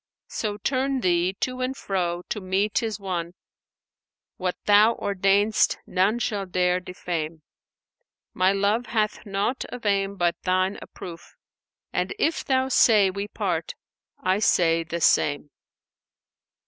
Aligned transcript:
So 0.29 0.57
turn 0.57 1.01
Thee 1.01 1.33
to 1.41 1.61
or 1.61 1.73
fro, 1.75 2.23
to 2.29 2.41
me 2.41 2.69
'tis 2.69 2.99
one; 2.99 3.35
* 3.85 4.37
What 4.39 4.55
Thou 4.65 4.95
ordainest 4.95 5.77
none 5.85 6.17
shall 6.17 6.47
dare 6.47 6.79
defame: 6.79 7.43
My 8.33 8.51
love 8.51 8.87
hath 8.87 9.23
naught 9.27 9.63
of 9.65 9.85
aim 9.85 10.15
but 10.17 10.35
Thine 10.41 10.79
approof 10.81 11.35
* 11.63 11.93
And 11.93 12.15
if 12.17 12.43
Thou 12.43 12.67
say 12.67 13.11
we 13.11 13.27
part 13.27 13.75
I 14.19 14.39
say 14.39 14.83
the 14.83 15.01
same.'" 15.01 15.51